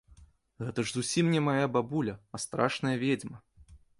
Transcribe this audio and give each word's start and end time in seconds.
Гэта 0.65 0.85
ж 0.87 0.95
зусім 0.95 1.25
не 1.33 1.41
мая 1.49 1.67
бабуля, 1.77 2.15
а 2.37 2.43
страшная 2.47 2.97
ведзьма. 3.05 3.37